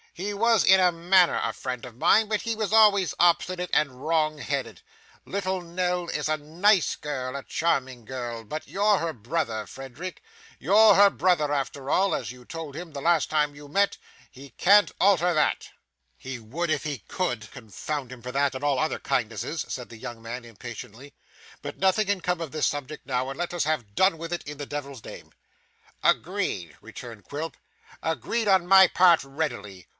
[0.13, 4.03] He was in a manner a friend of mine, but he was always obstinate and
[4.05, 4.81] wrong headed.
[5.25, 10.21] Little Nell is a nice girl, a charming girl, but you're her brother, Frederick.
[10.59, 13.97] You're her brother after all; as you told him the last time you met,
[14.29, 15.69] he can't alter that.'
[16.17, 19.97] 'He would if he could, confound him for that and all other kindnesses,' said the
[19.97, 21.13] young man impatiently.
[21.61, 24.43] 'But nothing can come of this subject now, and let us have done with it
[24.45, 25.31] in the Devil's name.'
[26.03, 27.55] 'Agreed,' returned Quilp,
[28.03, 29.87] 'agreed on my part readily.